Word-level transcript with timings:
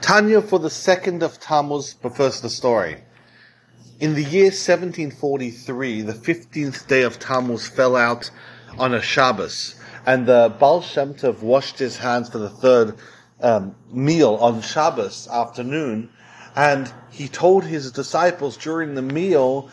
Tanya 0.00 0.40
for 0.40 0.58
the 0.58 0.70
second 0.70 1.22
of 1.22 1.40
Tammuz, 1.40 1.94
but 1.94 2.16
first 2.16 2.42
the 2.42 2.48
story. 2.48 3.02
In 4.00 4.14
the 4.14 4.22
year 4.22 4.44
1743, 4.44 6.02
the 6.02 6.12
15th 6.12 6.86
day 6.86 7.02
of 7.02 7.18
Tammuz 7.18 7.68
fell 7.68 7.96
out 7.96 8.30
on 8.78 8.94
a 8.94 9.02
Shabbos, 9.02 9.74
and 10.06 10.24
the 10.24 10.54
Baal 10.58 10.82
Shem 10.82 11.14
Tov 11.14 11.42
washed 11.42 11.78
his 11.78 11.96
hands 11.96 12.28
for 12.28 12.38
the 12.38 12.48
third 12.48 12.94
um, 13.40 13.74
meal 13.92 14.36
on 14.36 14.62
Shabbos 14.62 15.26
afternoon, 15.28 16.10
and 16.54 16.92
he 17.10 17.28
told 17.28 17.64
his 17.64 17.90
disciples 17.90 18.56
during 18.56 18.94
the 18.94 19.02
meal 19.02 19.68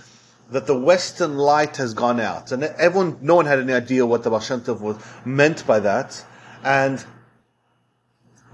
that 0.50 0.66
the 0.66 0.78
western 0.78 1.38
light 1.38 1.78
has 1.78 1.94
gone 1.94 2.20
out. 2.20 2.52
And 2.52 2.64
everyone, 2.64 3.20
no 3.22 3.36
one 3.36 3.46
had 3.46 3.60
any 3.60 3.74
idea 3.74 4.06
what 4.06 4.24
the 4.24 4.32
Baal 4.32 4.40
Shem 4.40 4.62
Tov 4.62 4.82
was 4.82 4.98
meant 5.24 5.66
by 5.68 5.80
that, 5.82 6.26
and 6.64 7.06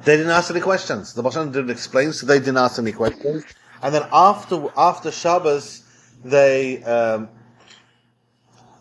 they 0.03 0.17
didn't 0.17 0.31
ask 0.31 0.49
any 0.49 0.61
questions. 0.61 1.13
The 1.13 1.21
Tov 1.21 1.53
didn't 1.53 1.69
explain, 1.69 2.11
so 2.13 2.25
they 2.25 2.39
didn't 2.39 2.57
ask 2.57 2.79
any 2.79 2.91
questions. 2.91 3.43
And 3.81 3.93
then 3.93 4.07
after 4.11 4.67
after 4.77 5.11
Shabbos, 5.11 5.83
they 6.23 6.83
um, 6.83 7.29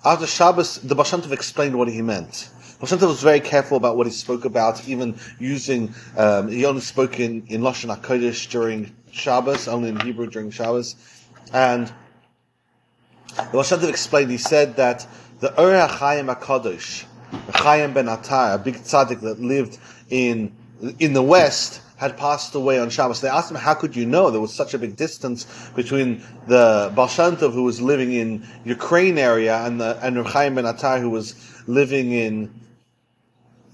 after 0.04 0.26
Shabbos, 0.26 0.76
the 0.78 0.94
Baal 0.94 1.32
explained 1.32 1.76
what 1.76 1.88
he 1.88 2.00
meant. 2.02 2.48
Tov 2.80 3.06
was 3.06 3.22
very 3.22 3.40
careful 3.40 3.76
about 3.76 3.96
what 3.98 4.06
he 4.06 4.12
spoke 4.12 4.46
about, 4.46 4.88
even 4.88 5.18
using 5.38 5.94
um, 6.16 6.48
he 6.48 6.64
only 6.64 6.80
spoke 6.80 7.20
in 7.20 7.46
in 7.48 7.60
Lashon 7.60 7.94
Hakodesh 7.94 8.48
during 8.50 8.94
Shabbos, 9.10 9.68
only 9.68 9.90
in 9.90 10.00
Hebrew 10.00 10.26
during 10.26 10.50
Shabbos, 10.50 10.96
and 11.52 11.92
the 13.36 13.44
Baal 13.52 13.88
explained. 13.88 14.30
He 14.30 14.38
said 14.38 14.76
that 14.76 15.06
the 15.40 15.52
Ohr 15.60 15.86
HaChaim 15.86 16.34
Hakadosh, 16.34 17.04
Chaim 17.54 17.92
ben 17.92 18.06
Atar, 18.06 18.54
a 18.54 18.58
big 18.58 18.76
tzaddik 18.76 19.20
that 19.20 19.38
lived 19.40 19.78
in 20.08 20.56
in 20.98 21.12
the 21.12 21.22
West 21.22 21.82
had 21.96 22.16
passed 22.16 22.54
away 22.54 22.78
on 22.78 22.88
Shabbos. 22.88 23.20
They 23.20 23.28
asked 23.28 23.50
him, 23.50 23.58
how 23.58 23.74
could 23.74 23.94
you 23.94 24.06
know? 24.06 24.30
There 24.30 24.40
was 24.40 24.54
such 24.54 24.72
a 24.72 24.78
big 24.78 24.96
distance 24.96 25.46
between 25.76 26.22
the 26.46 26.90
Baal 26.94 27.08
Shem 27.08 27.36
Tov, 27.36 27.52
who 27.52 27.64
was 27.64 27.80
living 27.80 28.14
in 28.14 28.46
Ukraine 28.64 29.18
area, 29.18 29.58
and 29.66 29.78
the 29.78 29.98
and 30.02 30.26
Chaim 30.26 30.54
ben 30.54 30.64
who 31.02 31.10
was 31.10 31.34
living 31.66 32.12
in 32.12 32.50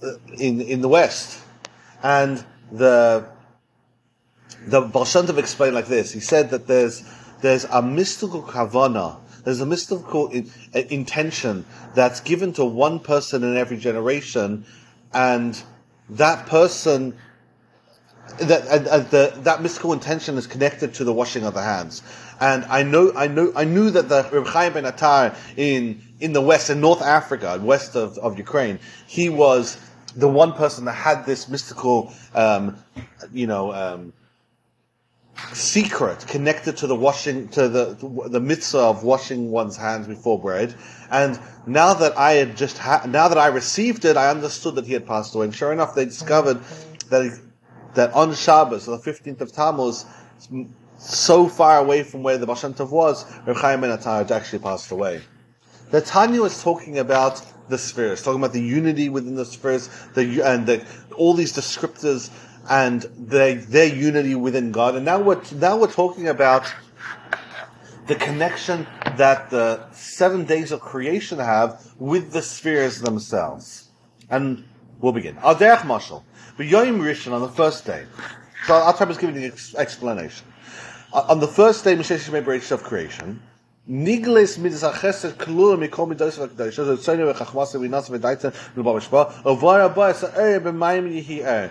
uh, 0.03 0.15
in 0.39 0.61
in 0.61 0.81
the 0.81 0.89
West. 0.89 1.41
And 2.03 2.45
the 2.73 3.29
the 4.67 4.81
Baal 4.81 5.05
Shem 5.05 5.27
Tov 5.27 5.39
explained 5.39 5.77
like 5.77 5.87
this. 5.87 6.11
He 6.11 6.21
said 6.21 6.51
that 6.51 6.67
there's 6.67 7.05
there's 7.43 7.65
a 7.67 7.81
mystical 7.81 8.43
kavana, 8.43 9.19
there's 9.45 9.61
a 9.61 9.67
mystical 9.67 10.29
in, 10.31 10.51
uh, 10.75 10.81
intention 10.91 11.65
that's 11.95 12.19
given 12.19 12.53
to 12.55 12.65
one 12.65 12.99
person 12.99 13.45
in 13.45 13.57
every 13.57 13.77
generation, 13.77 14.67
and 15.15 15.63
that 16.11 16.47
person 16.47 17.17
that 18.39 19.11
the, 19.11 19.33
that 19.43 19.63
mystical 19.63 19.93
intention 19.93 20.37
is 20.37 20.47
connected 20.47 20.95
to 20.95 21.05
the 21.05 21.13
washing 21.13 21.45
of 21.45 21.55
the 21.55 21.63
hands. 21.63 22.03
And 22.41 22.65
I 22.67 22.83
know, 22.83 23.13
I 23.17 23.29
know, 23.29 23.53
I 23.57 23.65
knew 23.65 23.91
that 23.91 24.09
the 24.09 24.29
Reb 24.31 24.47
Chaim 24.47 24.73
ben 24.75 25.35
in 25.57 26.03
in 26.21 26.33
the 26.33 26.41
west, 26.41 26.71
in 26.71 26.81
North 26.81 27.03
Africa, 27.03 27.59
west 27.63 27.95
of, 27.95 28.19
of 28.19 28.39
Ukraine, 28.39 28.79
he 29.07 29.29
was 29.29 29.79
the 30.15 30.29
one 30.29 30.53
person 30.53 30.87
that 30.87 30.93
had 30.93 31.27
this 31.27 31.49
mystical, 31.49 32.13
um, 32.35 32.77
you 33.33 33.47
know, 33.47 33.73
um, 33.73 34.13
secret 35.53 36.27
connected 36.27 36.77
to 36.79 36.87
the 36.87 36.97
washing, 36.97 37.49
to 37.49 37.69
the 37.69 38.29
the 38.29 38.41
mitzvah 38.41 38.79
of 38.79 39.05
washing 39.05 39.51
one's 39.51 39.77
hands 39.77 40.07
before 40.07 40.41
bread. 40.41 40.75
And 41.11 41.39
now 41.67 41.95
that 41.95 42.17
I 42.17 42.33
had 42.33 42.57
just 42.57 42.79
ha- 42.79 43.05
now 43.07 43.29
that 43.29 43.39
I 43.39 43.49
received 43.49 44.05
it, 44.05 44.17
I 44.17 44.31
understood 44.31 44.75
that 44.77 44.87
he 44.87 44.93
had 44.93 45.07
passed 45.07 45.35
away. 45.35 45.47
And 45.47 45.55
sure 45.55 45.73
enough, 45.73 45.95
they 45.95 46.05
discovered 46.05 46.61
that. 47.11 47.41
That 47.95 48.13
on 48.13 48.35
Shabbos, 48.35 48.85
the 48.85 48.99
15th 48.99 49.41
of 49.41 49.53
Tammuz, 49.53 50.05
so 50.99 51.49
far 51.49 51.79
away 51.79 52.03
from 52.03 52.23
where 52.23 52.39
the 52.39 52.47
Baal 52.47 52.57
Shem 52.57 52.75
Tov 52.75 52.91
was, 52.91 53.25
Reb 53.47 53.57
Chaim 53.57 53.81
ben 53.81 53.91
had 53.91 54.31
actually 54.33 54.59
passed 54.59 54.91
away. 54.91 55.23
The 55.91 56.01
Tanya 56.01 56.43
is 56.45 56.63
talking 56.63 56.99
about 56.99 57.43
the 57.69 57.79
spheres, 57.79 58.23
talking 58.23 58.41
about 58.41 58.53
the 58.53 58.61
unity 58.61 59.09
within 59.09 59.35
the 59.35 59.45
spheres, 59.45 59.89
the, 60.15 60.43
and 60.43 60.67
the, 60.67 60.85
all 61.17 61.35
these 61.35 61.53
descriptors 61.53 62.31
and 62.69 63.03
their, 63.17 63.55
their 63.55 63.87
unity 63.87 64.35
within 64.35 64.73
God. 64.73 64.97
And 64.97 65.05
now 65.05 65.21
we're, 65.21 65.41
now 65.53 65.77
we're 65.79 65.93
talking 65.93 66.29
about 66.29 66.73
the 68.07 68.15
connection 68.15 68.87
that 69.17 69.51
the 69.51 69.91
seven 69.93 70.45
days 70.45 70.73
of 70.73 70.81
creation 70.81 71.39
have 71.39 71.93
with 71.99 72.33
the 72.33 72.43
spheres 72.43 73.01
themselves. 73.01 73.89
And 74.31 74.65
we'll 75.01 75.13
begin. 75.13 75.37
Aderech 75.37 75.79
Mashal. 75.79 76.23
But 76.57 76.67
Yom 76.67 77.01
Rishon 77.01 77.33
on 77.33 77.43
the 77.43 77.49
first 77.49 77.85
day. 77.85 78.07
So 78.67 78.93
try 78.97 79.07
to 79.07 79.21
give 79.21 79.35
the 79.35 79.47
ex- 79.47 79.75
explanation. 79.75 80.47
Uh, 81.13 81.27
on 81.29 81.41
the 81.41 81.49
first 81.49 81.85
day, 81.85 81.95
Mishesh 81.95 82.29
Shemei 82.29 82.73
of 82.73 82.83
creation, 82.83 83.41
Nigles 83.89 84.59
achesed 84.59 85.35
klur 85.35 85.77
mikol 85.79 86.13
midos 86.13 86.39
v'akdash. 86.39 86.75
So 86.75 86.97
tzayne 86.97 87.33
v'chachmas 87.33 87.73
v'nas 87.77 88.11
v'daita 88.11 88.53
v'bal 88.75 89.01
mishpa. 89.01 89.33
Ovar 89.45 89.81
abba 89.85 90.09
es 90.09 90.25
er 90.25 90.61
b'mayim 90.61 91.23
yihi 91.23 91.45
er. 91.45 91.71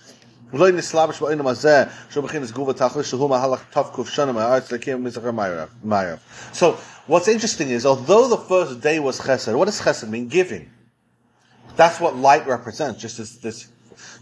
ולא 0.52 0.70
נסלבש 0.70 1.20
בעולם 1.20 1.46
הזה, 1.46 1.84
שהוא 2.10 2.24
בכינס 2.24 2.50
גובה 2.50 2.72
תכלס, 2.72 3.06
שהוא 3.06 3.30
מהלך 3.30 3.60
תקוף 3.70 4.08
שנה 4.08 4.32
מהארץ 4.32 4.72
להקים 4.72 5.04
מזכר 5.04 5.30
מערב. 5.84 6.18
So, 6.54 6.64
what's 7.08 7.28
interesting 7.28 7.70
is, 7.70 7.84
although 7.84 8.28
the 8.28 8.42
first 8.48 8.80
day 8.80 8.98
was 8.98 9.20
chesed, 9.20 9.56
what 9.56 9.66
does 9.66 9.80
chesed 9.80 10.08
mean? 10.08 10.28
Giving. 10.28 10.70
That's 11.76 12.00
what 12.00 12.16
light 12.16 12.46
represents, 12.46 13.00
just 13.02 13.18
this, 13.18 13.36
this 13.36 13.68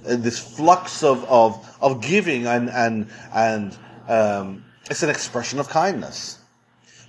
uh, 0.07 0.17
this 0.17 0.39
flux 0.39 1.03
of, 1.03 1.25
of, 1.25 1.77
of 1.81 2.01
giving 2.01 2.47
and, 2.47 2.71
and, 2.71 3.09
and 3.33 3.77
um, 4.09 4.65
it's 4.91 5.03
an 5.03 5.11
expression 5.11 5.59
of 5.59 5.69
kindness. 5.69 6.38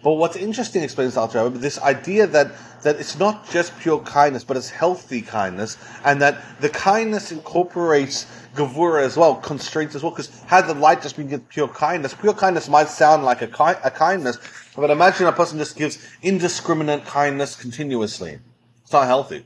But 0.03 0.15
what's 0.15 0.37
interesting, 0.37 0.83
explains 0.83 1.17
Alter 1.17 1.45
Rebbe, 1.45 1.59
this 1.59 1.79
idea 1.79 2.27
that, 2.29 2.53
that 2.83 2.97
it's 2.97 3.19
not 3.19 3.49
just 3.51 3.79
pure 3.81 4.01
kindness, 4.01 4.45
but 4.45 4.57
it's 4.57 4.71
healthy 4.71 5.21
kindness, 5.21 5.77
and 6.05 6.23
that 6.23 6.43
the 6.61 6.71
kindness 6.71 7.33
incorporates 7.33 8.27
gavura 8.55 9.03
as 9.03 9.17
well, 9.17 9.35
constraints 9.35 9.95
as 9.95 10.03
well, 10.03 10.11
because 10.11 10.31
had 10.45 10.67
the 10.67 10.75
light 10.75 11.03
just 11.03 11.17
been 11.17 11.39
pure 11.41 11.69
kindness, 11.69 12.15
pure 12.15 12.33
kindness 12.33 12.69
might 12.69 12.89
sound 12.89 13.25
like 13.25 13.43
a, 13.43 13.47
ki- 13.47 13.81
a 13.85 13.91
kindness, 13.91 14.39
but 14.75 14.91
imagine 14.91 15.27
a 15.27 15.33
person 15.33 15.59
just 15.59 15.77
gives 15.77 15.99
indiscriminate 16.23 17.05
kindness 17.05 17.55
continuously. 17.55 18.39
It's 18.83 18.93
not 18.93 19.07
healthy. 19.07 19.45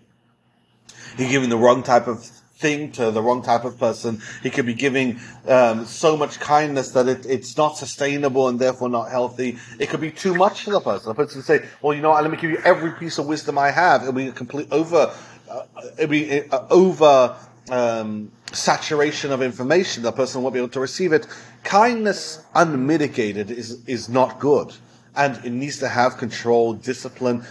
You're 1.19 1.29
giving 1.29 1.49
the 1.49 1.59
wrong 1.59 1.83
type 1.83 2.07
of 2.07 2.31
thing 2.57 2.93
to 2.93 3.11
the 3.11 3.21
wrong 3.21 3.43
type 3.43 3.65
of 3.65 3.79
person. 3.79 4.21
He 4.43 4.51
could 4.51 4.67
be 4.67 4.75
giving 4.75 5.19
um, 5.47 5.85
so 5.85 6.17
much 6.17 6.39
kindness 6.41 6.91
that 6.91 7.09
it, 7.09 7.27
it's 7.27 7.57
not 7.57 7.77
sustainable 7.77 8.49
and 8.49 8.59
therefore 8.59 8.89
not 8.89 9.11
healthy. 9.11 9.59
It 9.79 9.89
could 9.89 10.01
be 10.01 10.11
too 10.11 10.35
much 10.35 10.63
for 10.63 10.71
the 10.71 10.81
person. 10.81 11.09
The 11.09 11.15
person 11.15 11.43
say, 11.43 11.65
"Well, 11.83 11.95
you 11.95 12.03
know, 12.03 12.11
what, 12.11 12.23
let 12.23 12.31
me 12.31 12.39
give 12.39 12.51
you 12.51 12.59
every 12.65 12.93
piece 12.93 13.19
of 13.19 13.27
wisdom 13.27 13.59
I 13.59 13.71
have." 13.71 14.03
It'll 14.03 14.13
be 14.13 14.29
a 14.29 14.33
complete 14.33 14.69
over. 14.71 15.15
Uh, 15.51 15.63
it'll 15.99 16.09
be 16.09 16.43
over. 16.71 17.37
Um, 17.71 18.31
saturation 18.53 19.33
of 19.33 19.43
information, 19.43 20.03
the 20.03 20.13
person 20.13 20.43
won't 20.43 20.53
be 20.53 20.61
able 20.61 20.69
to 20.71 20.81
receive 20.81 21.13
it. 21.13 21.27
Kindness 21.65 22.45
unmitigated 22.55 23.51
is, 23.51 23.83
is 23.87 24.09
not 24.09 24.39
good. 24.39 24.73
And 25.17 25.45
it 25.45 25.51
needs 25.51 25.79
to 25.79 25.89
have 25.89 26.17
control, 26.17 26.75
discipline, 26.75 27.45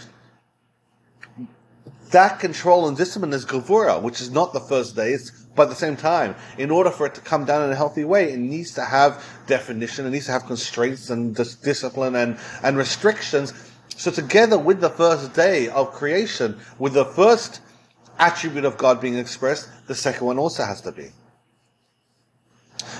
that 2.10 2.40
control 2.40 2.88
and 2.88 2.96
discipline 2.96 3.32
is 3.32 3.44
gavura, 3.44 4.00
which 4.00 4.20
is 4.20 4.30
not 4.30 4.52
the 4.52 4.60
first 4.60 4.96
day, 4.96 5.12
it's, 5.12 5.30
but 5.54 5.64
at 5.64 5.68
the 5.70 5.74
same 5.74 5.96
time, 5.96 6.34
in 6.58 6.70
order 6.70 6.90
for 6.90 7.06
it 7.06 7.14
to 7.14 7.20
come 7.20 7.44
down 7.44 7.64
in 7.64 7.70
a 7.70 7.76
healthy 7.76 8.04
way, 8.04 8.32
it 8.32 8.38
needs 8.38 8.72
to 8.72 8.84
have 8.84 9.24
definition, 9.46 10.06
it 10.06 10.10
needs 10.10 10.26
to 10.26 10.32
have 10.32 10.46
constraints 10.46 11.10
and 11.10 11.34
dis- 11.34 11.54
discipline 11.56 12.16
and, 12.16 12.38
and 12.62 12.76
restrictions. 12.76 13.52
So 13.96 14.10
together 14.10 14.58
with 14.58 14.80
the 14.80 14.90
first 14.90 15.34
day 15.34 15.68
of 15.68 15.92
creation, 15.92 16.58
with 16.78 16.94
the 16.94 17.04
first 17.04 17.60
attribute 18.18 18.64
of 18.64 18.76
God 18.76 19.00
being 19.00 19.16
expressed, 19.16 19.68
the 19.86 19.94
second 19.94 20.26
one 20.26 20.38
also 20.38 20.64
has 20.64 20.80
to 20.82 20.92
be. 20.92 21.10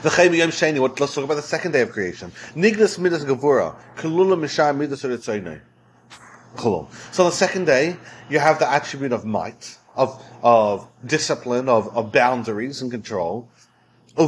The 0.02 0.10
Yom 0.36 0.50
Sheni, 0.50 0.80
let's 1.00 1.14
talk 1.14 1.24
about 1.24 1.36
the 1.36 1.42
second 1.42 1.72
day 1.72 1.80
of 1.80 1.90
creation. 1.90 2.30
Nigdas 2.54 2.98
midas 2.98 3.24
gavura, 3.24 3.74
kalula 3.96 4.38
midas 4.76 5.02
so 7.12 7.24
the 7.24 7.30
second 7.30 7.66
day, 7.66 7.96
you 8.28 8.38
have 8.38 8.58
the 8.58 8.70
attribute 8.70 9.12
of 9.12 9.24
might, 9.24 9.78
of, 9.96 10.22
of 10.42 10.86
discipline, 11.04 11.68
of, 11.68 11.94
of 11.96 12.12
boundaries 12.12 12.82
and 12.82 12.90
control. 12.90 13.48
The 14.16 14.26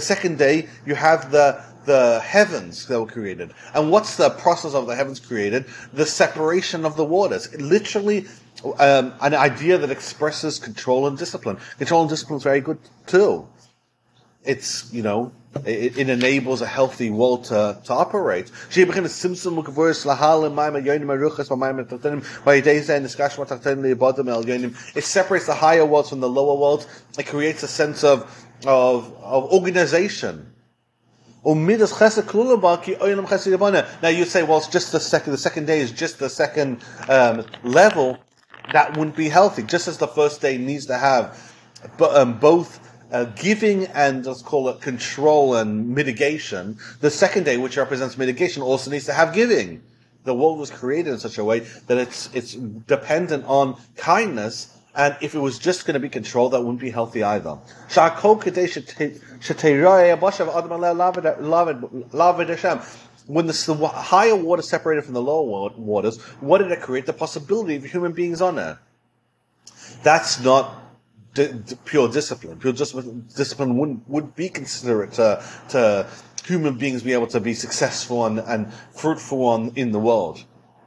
second 0.00 0.38
day, 0.38 0.68
you 0.84 0.94
have 0.96 1.30
the, 1.30 1.62
the 1.86 2.20
heavens 2.20 2.86
that 2.86 3.00
were 3.00 3.06
created. 3.06 3.52
And 3.74 3.90
what's 3.92 4.16
the 4.16 4.30
process 4.30 4.74
of 4.74 4.86
the 4.86 4.96
heavens 4.96 5.20
created? 5.20 5.66
The 5.92 6.06
separation 6.06 6.84
of 6.84 6.96
the 6.96 7.04
waters. 7.04 7.54
Literally, 7.54 8.26
um, 8.78 9.14
an 9.20 9.34
idea 9.34 9.78
that 9.78 9.90
expresses 9.90 10.58
control 10.58 11.06
and 11.06 11.16
discipline. 11.16 11.58
Control 11.78 12.00
and 12.02 12.10
discipline 12.10 12.38
is 12.38 12.42
very 12.42 12.60
good 12.60 12.78
too. 13.06 13.46
It's, 14.44 14.92
you 14.92 15.02
know, 15.02 15.32
it, 15.64 15.98
it 15.98 16.08
enables 16.08 16.60
a 16.60 16.66
healthy 16.66 17.10
world 17.10 17.44
to, 17.44 17.80
to 17.84 17.92
operate. 17.92 18.50
It 24.94 25.04
separates 25.04 25.46
the 25.46 25.54
higher 25.54 25.84
worlds 25.84 26.08
from 26.08 26.20
the 26.20 26.28
lower 26.28 26.56
worlds. 26.56 26.86
It 27.18 27.26
creates 27.26 27.62
a 27.64 27.68
sense 27.68 28.04
of, 28.04 28.22
of, 28.64 29.12
of 29.22 29.52
organization. 29.52 30.46
Now 34.02 34.08
you 34.08 34.24
say, 34.26 34.42
well, 34.42 34.58
it's 34.58 34.68
just 34.68 34.92
the 34.92 35.00
second. 35.00 35.32
The 35.32 35.38
second 35.38 35.66
day 35.66 35.80
is 35.80 35.90
just 35.90 36.18
the 36.18 36.28
second 36.28 36.84
um, 37.08 37.44
level. 37.64 38.18
That 38.72 38.96
wouldn't 38.96 39.16
be 39.16 39.28
healthy. 39.28 39.62
Just 39.64 39.88
as 39.88 39.98
the 39.98 40.06
first 40.06 40.40
day 40.40 40.58
needs 40.58 40.86
to 40.86 40.98
have, 40.98 41.52
but 41.96 42.14
um, 42.14 42.38
both 42.38 42.89
uh, 43.12 43.24
giving 43.36 43.86
and 43.86 44.24
let's 44.24 44.42
call 44.42 44.68
it 44.68 44.80
control 44.80 45.56
and 45.56 45.88
mitigation. 45.94 46.78
The 47.00 47.10
second 47.10 47.44
day, 47.44 47.56
which 47.56 47.76
represents 47.76 48.16
mitigation, 48.16 48.62
also 48.62 48.90
needs 48.90 49.06
to 49.06 49.12
have 49.12 49.34
giving. 49.34 49.82
The 50.24 50.34
world 50.34 50.58
was 50.58 50.70
created 50.70 51.12
in 51.12 51.18
such 51.18 51.38
a 51.38 51.44
way 51.44 51.60
that 51.86 51.96
it's 51.96 52.28
it's 52.34 52.54
dependent 52.54 53.44
on 53.46 53.76
kindness 53.96 54.76
and 54.94 55.16
if 55.20 55.34
it 55.34 55.38
was 55.38 55.58
just 55.58 55.86
going 55.86 55.94
to 55.94 56.00
be 56.00 56.08
controlled, 56.08 56.52
that 56.52 56.60
wouldn't 56.60 56.80
be 56.80 56.90
healthy 56.90 57.22
either. 57.22 57.58
When 63.26 63.46
the, 63.46 63.92
higher 63.94 64.34
water 64.34 64.62
separated 64.62 65.04
from 65.04 65.14
the 65.14 65.22
lower 65.22 65.70
waters, 65.76 66.20
what 66.40 66.58
did 66.58 66.72
it 66.72 66.80
create? 66.80 67.06
The 67.06 67.12
possibility 67.12 67.76
of 67.76 67.84
human 67.84 68.12
beings 68.12 68.42
on 68.42 68.58
it. 68.58 68.76
That's 70.02 70.40
not 70.40 70.74
pure 71.34 72.08
discipline. 72.08 72.58
Pure 72.58 72.72
discipline, 72.74 73.26
discipline 73.36 73.76
wouldn't 73.76 74.08
would 74.08 74.34
be 74.34 74.48
considerate 74.48 75.12
to, 75.12 75.42
to 75.68 76.06
human 76.44 76.76
beings 76.76 77.02
being 77.02 77.14
able 77.14 77.26
to 77.28 77.40
be 77.40 77.54
successful 77.54 78.26
and, 78.26 78.40
and 78.40 78.72
fruitful 78.94 79.44
on, 79.44 79.72
in 79.76 79.92
the 79.92 79.98
world. 79.98 80.44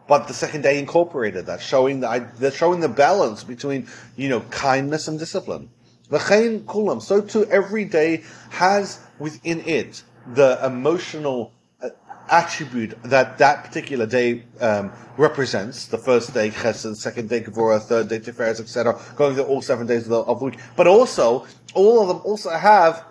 But 0.07 0.27
the 0.27 0.33
second 0.33 0.61
day 0.63 0.79
incorporated 0.79 1.45
that, 1.45 1.61
showing 1.61 2.01
the 2.01 2.29
they're 2.37 2.51
showing 2.51 2.81
the 2.81 2.89
balance 2.89 3.43
between 3.43 3.87
you 4.17 4.29
know 4.29 4.41
kindness 4.41 5.07
and 5.07 5.17
discipline. 5.17 5.69
kulam. 6.11 7.01
So 7.01 7.21
too, 7.21 7.45
every 7.45 7.85
day 7.85 8.23
has 8.49 8.99
within 9.19 9.61
it 9.61 10.03
the 10.27 10.59
emotional 10.63 11.52
attribute 12.33 12.97
that 13.03 13.37
that 13.37 13.63
particular 13.63 14.05
day 14.07 14.43
um, 14.59 14.91
represents. 15.17 15.85
The 15.85 15.99
first 15.99 16.33
day 16.33 16.49
chesed, 16.49 16.95
second 16.95 17.29
day 17.29 17.41
gevurah, 17.41 17.81
third 17.81 18.09
day 18.09 18.19
tiferes, 18.19 18.59
etc. 18.59 18.99
Going 19.15 19.35
through 19.35 19.45
all 19.45 19.61
seven 19.61 19.85
days 19.85 20.03
of 20.03 20.09
the, 20.09 20.19
of 20.19 20.41
week. 20.41 20.59
But 20.75 20.87
also, 20.87 21.45
all 21.75 22.01
of 22.01 22.07
them 22.07 22.21
also 22.25 22.49
have 22.49 23.05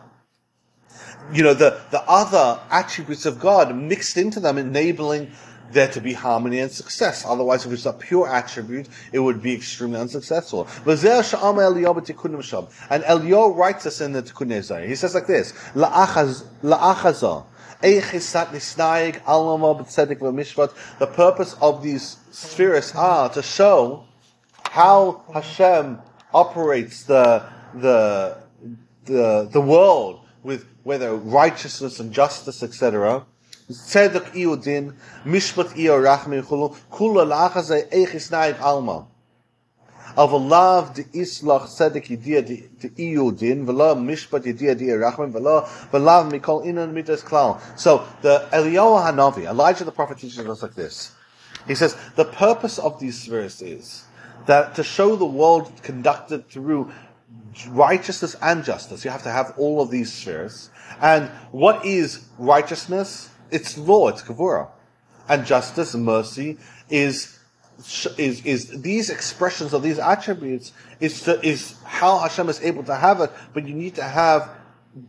you 1.32 1.42
know 1.44 1.54
the 1.54 1.80
the 1.90 2.02
other 2.08 2.60
attributes 2.70 3.24
of 3.26 3.38
God 3.38 3.74
mixed 3.74 4.16
into 4.16 4.40
them, 4.40 4.58
enabling 4.58 5.30
there 5.72 5.88
to 5.88 6.00
be 6.00 6.12
harmony 6.12 6.58
and 6.58 6.70
success. 6.70 7.24
Otherwise, 7.26 7.64
if 7.66 7.72
it's 7.72 7.86
a 7.86 7.92
pure 7.92 8.28
attribute, 8.28 8.88
it 9.12 9.18
would 9.20 9.42
be 9.42 9.54
extremely 9.54 9.98
unsuccessful. 9.98 10.68
And 10.84 10.98
Eliyahu 13.04 13.56
writes 13.56 13.84
this 13.84 14.00
in 14.00 14.12
the 14.12 14.22
Tikkun 14.22 14.86
He 14.86 14.94
says 14.94 15.14
like 15.14 15.26
this, 15.26 15.52
La'achaza, 15.74 17.44
the 20.98 21.10
purpose 21.14 21.54
of 21.60 21.82
these 21.82 22.16
spheres 22.30 22.92
are 22.94 23.28
to 23.30 23.42
show 23.42 24.04
how 24.70 25.22
Hashem 25.34 25.98
operates 26.32 27.04
the, 27.04 27.44
the, 27.74 28.38
the, 29.04 29.48
the 29.52 29.60
world 29.60 30.20
with 30.42 30.64
whether 30.82 31.14
righteousness 31.14 32.00
and 32.00 32.12
justice, 32.12 32.62
etc., 32.62 33.24
tzedek 33.70 34.34
iyo 34.34 34.56
mishpat 35.24 35.76
iyo 35.76 35.98
rachmi 36.02 36.42
chulu, 36.42 36.76
kula 36.90 37.24
lachaze 37.24 37.88
eichis 37.90 38.30
naik 38.30 38.60
alma. 38.60 39.06
Of 40.16 40.32
love 40.32 40.94
the 40.94 41.04
islach 41.04 41.66
tzedek 41.66 42.06
yidia 42.06 42.46
de 42.46 42.88
iyo 42.90 43.36
din, 43.36 43.66
v'la 43.66 43.94
mishpat 43.96 44.44
yidia 44.44 44.76
di 44.76 44.86
rachmi, 44.86 45.32
v'la 45.32 45.66
v'lav 45.90 46.30
mikol 46.30 46.64
inan 46.64 46.92
mitas 46.92 47.22
klal. 47.22 47.60
So 47.78 48.06
the 48.22 48.48
Eliyahu 48.52 49.10
Hanavi, 49.10 49.46
Elijah 49.48 49.84
the 49.84 49.92
prophet 49.92 50.18
teaches 50.18 50.38
us 50.38 50.62
like 50.62 50.74
this. 50.74 51.12
He 51.66 51.74
says, 51.74 51.96
the 52.16 52.24
purpose 52.24 52.78
of 52.78 52.98
these 52.98 53.24
verses 53.26 53.62
is 53.62 54.04
that 54.46 54.74
to 54.74 54.82
show 54.82 55.14
the 55.14 55.24
world 55.24 55.72
conducted 55.82 56.48
through 56.48 56.90
righteousness 57.68 58.34
and 58.42 58.64
justice, 58.64 59.04
you 59.04 59.10
have 59.10 59.22
to 59.22 59.30
have 59.30 59.54
all 59.56 59.80
of 59.80 59.90
these 59.90 60.12
spheres. 60.12 60.70
And 61.00 61.28
what 61.52 61.86
is 61.86 62.26
righteousness? 62.38 63.28
it's 63.52 63.78
law, 63.78 64.08
it's 64.08 64.22
kavura. 64.22 64.68
And 65.28 65.46
justice 65.46 65.94
mercy 65.94 66.58
is 66.90 67.38
is 68.18 68.44
is 68.44 68.82
these 68.82 69.10
expressions 69.10 69.72
of 69.72 69.82
these 69.82 69.98
attributes 69.98 70.72
is 71.00 71.22
to, 71.22 71.44
is 71.44 71.76
how 71.84 72.18
Hashem 72.18 72.48
is 72.48 72.60
able 72.62 72.84
to 72.84 72.94
have 72.94 73.20
it, 73.20 73.30
but 73.54 73.66
you 73.66 73.74
need 73.74 73.94
to 73.96 74.02
have 74.02 74.50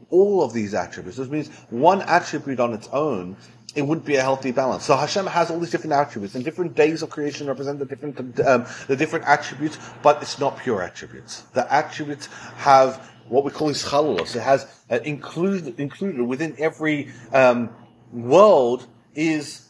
all 0.10 0.44
of 0.44 0.54
these 0.54 0.74
attributes. 0.74 1.18
This 1.18 1.30
means 1.30 1.50
one 1.70 2.02
attribute 2.04 2.60
on 2.60 2.74
its 2.74 2.88
own, 2.92 3.36
it 3.76 3.82
wouldn't 3.82 4.06
be 4.06 4.16
a 4.16 4.22
healthy 4.22 4.52
balance. 4.52 4.86
So 4.86 4.96
Hashem 4.96 5.26
has 5.28 5.50
all 5.50 5.60
these 5.60 5.72
different 5.72 5.94
attributes, 5.94 6.36
and 6.36 6.44
different 6.44 6.76
days 6.76 7.02
of 7.02 7.10
creation 7.10 7.48
represent 7.48 7.80
the 7.80 7.86
different 7.86 8.40
um, 8.42 8.66
the 8.88 8.96
different 8.96 9.26
attributes, 9.26 9.78
but 10.02 10.22
it's 10.22 10.40
not 10.40 10.58
pure 10.58 10.82
attributes. 10.82 11.42
The 11.54 11.72
attributes 11.74 12.28
have 12.58 13.10
what 13.28 13.44
we 13.44 13.52
call 13.52 13.70
ischalulos. 13.70 14.36
It 14.36 14.42
has 14.42 14.68
uh, 14.90 15.00
included 15.04 15.80
included 15.80 16.22
within 16.22 16.56
every 16.60 17.12
um, 17.32 17.70
world 18.12 18.88
is 19.16 19.70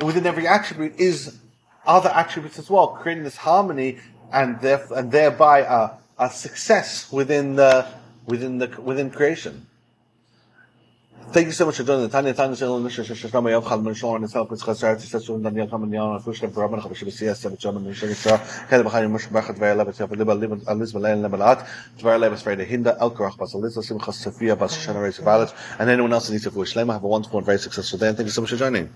within 0.00 0.26
every 0.26 0.46
attribute 0.46 0.98
is 0.98 1.38
other 1.86 2.10
attributes 2.10 2.58
as 2.58 2.70
well, 2.70 2.88
creating 2.88 3.24
this 3.24 3.36
harmony 3.36 3.98
and, 4.32 4.58
theref- 4.58 4.90
and 4.90 5.10
thereby 5.12 5.60
a, 5.60 5.90
a 6.18 6.30
success 6.30 7.10
within 7.12 7.56
the 7.56 7.86
within 8.26 8.58
the 8.58 8.68
within 8.80 9.10
creation. 9.10 9.66
Thank 11.30 11.46
you 11.46 11.52
so 11.52 11.66
much 11.66 11.78
for 11.78 11.84
joining 11.84 12.02
the 12.02 12.10
Tanya 12.10 12.32
Tanya 12.32 12.54
Shalom 12.54 12.84
Mishnah 12.84 13.04
Shashnama 13.04 13.50
Yav 13.50 13.66
Chal 13.66 13.80
Ben 13.80 13.94
Shalom 13.94 14.22
and 14.22 14.30
Self 14.30 14.50
Mitzchas 14.50 14.76
Sarah 14.76 14.96
Tzitz 14.96 15.26
Shulun 15.26 15.42
Daniel 15.42 15.66
Chaman 15.66 15.92
Yan 15.92 16.20
Afush 16.20 16.42
Lem 16.42 16.52
Barabban 16.52 16.80
Chavish 16.80 17.02
B'Siyas 17.02 17.42
Sevet 17.42 17.60
Shalom 17.60 17.82
Mishnah 17.82 18.08
Yitzra 18.08 18.68
Kele 18.68 18.84
B'Chaim 18.84 19.10
Moshe 19.10 19.28
Barchat 19.28 19.58
V'Yel 19.58 19.84
Levet 19.84 19.96
Yav 19.96 20.16
Liba 20.16 20.32
Liba 20.32 20.56
Aliz 20.66 20.92
B'Leil 20.92 21.28
Lebelat 21.28 21.66
Dvar 21.98 22.20
Leves 22.20 22.42
Freda 22.42 22.64
Hinda 22.64 22.96
El 23.00 23.10
Korach 23.10 23.36
Bas 23.36 23.52
Aliz 23.54 23.76
Simchas 23.78 24.14
Sophia 24.14 24.54
Bas 24.54 24.76
Shana 24.76 25.02
Reis 25.02 25.18
Violet 25.18 25.52
and 25.78 25.90
anyone 25.90 26.12
else 26.12 26.26
that 26.26 26.32
needs 26.34 26.44
to 26.44 26.50
Fush 26.50 26.74
Lema 26.74 26.92
have 26.92 27.02
a 27.02 27.08
wonderful 27.08 27.38
and 27.38 27.46
very 27.46 27.58
successful 27.58 27.98
day 27.98 28.08
and 28.08 28.16
thank 28.16 28.26
you 28.26 28.32
so 28.32 28.42
much 28.42 28.50
for 28.50 28.56
joining. 28.56 28.94